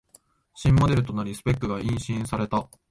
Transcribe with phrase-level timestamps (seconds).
[0.55, 2.67] 新モデルとなりスペックが刷新された